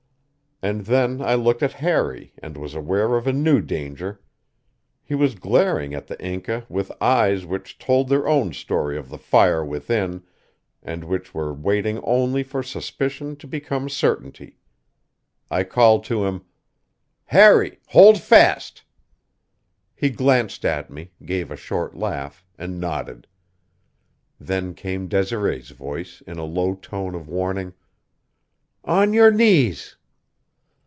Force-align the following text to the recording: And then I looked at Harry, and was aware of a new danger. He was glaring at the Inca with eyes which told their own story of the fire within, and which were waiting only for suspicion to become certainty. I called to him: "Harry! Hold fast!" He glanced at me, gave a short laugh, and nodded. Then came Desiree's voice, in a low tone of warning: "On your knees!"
And 0.63 0.81
then 0.85 1.23
I 1.23 1.33
looked 1.33 1.63
at 1.63 1.71
Harry, 1.71 2.33
and 2.37 2.55
was 2.55 2.75
aware 2.75 3.15
of 3.15 3.25
a 3.25 3.33
new 3.33 3.61
danger. 3.61 4.21
He 5.03 5.15
was 5.15 5.33
glaring 5.33 5.95
at 5.95 6.05
the 6.05 6.23
Inca 6.23 6.67
with 6.69 6.91
eyes 7.01 7.47
which 7.47 7.79
told 7.79 8.09
their 8.09 8.27
own 8.27 8.53
story 8.53 8.95
of 8.95 9.09
the 9.09 9.17
fire 9.17 9.65
within, 9.65 10.21
and 10.83 11.03
which 11.03 11.33
were 11.33 11.51
waiting 11.51 11.99
only 12.03 12.43
for 12.43 12.61
suspicion 12.61 13.35
to 13.37 13.47
become 13.47 13.89
certainty. 13.89 14.59
I 15.49 15.63
called 15.63 16.03
to 16.03 16.25
him: 16.25 16.43
"Harry! 17.25 17.79
Hold 17.87 18.21
fast!" 18.21 18.83
He 19.95 20.11
glanced 20.11 20.63
at 20.63 20.91
me, 20.91 21.09
gave 21.25 21.49
a 21.49 21.55
short 21.57 21.95
laugh, 21.97 22.45
and 22.55 22.79
nodded. 22.79 23.25
Then 24.39 24.75
came 24.75 25.07
Desiree's 25.07 25.71
voice, 25.71 26.21
in 26.27 26.37
a 26.37 26.45
low 26.45 26.75
tone 26.75 27.15
of 27.15 27.27
warning: 27.27 27.73
"On 28.85 29.11
your 29.11 29.31
knees!" 29.31 29.95